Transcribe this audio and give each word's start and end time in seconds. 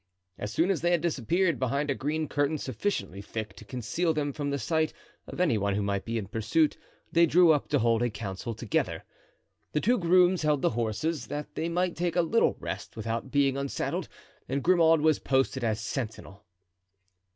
As 0.39 0.51
soon 0.51 0.71
as 0.71 0.81
they 0.81 0.89
had 0.89 1.01
disappeared 1.01 1.59
behind 1.59 1.91
a 1.91 1.93
green 1.93 2.27
curtain 2.27 2.57
sufficiently 2.57 3.21
thick 3.21 3.55
to 3.57 3.63
conceal 3.63 4.15
them 4.15 4.33
from 4.33 4.49
the 4.49 4.57
sight 4.57 4.93
of 5.27 5.39
any 5.39 5.59
one 5.59 5.75
who 5.75 5.83
might 5.83 6.05
be 6.05 6.17
in 6.17 6.25
pursuit 6.25 6.75
they 7.11 7.27
drew 7.27 7.51
up 7.51 7.67
to 7.67 7.77
hold 7.77 8.01
a 8.01 8.09
council 8.09 8.55
together. 8.55 9.03
The 9.73 9.79
two 9.79 9.99
grooms 9.99 10.41
held 10.41 10.63
the 10.63 10.71
horses, 10.71 11.27
that 11.27 11.53
they 11.53 11.69
might 11.69 11.95
take 11.95 12.15
a 12.15 12.23
little 12.23 12.57
rest 12.59 12.97
without 12.97 13.29
being 13.29 13.55
unsaddled, 13.57 14.07
and 14.49 14.63
Grimaud 14.63 15.01
was 15.01 15.19
posted 15.19 15.63
as 15.63 15.79
sentinel. 15.79 16.45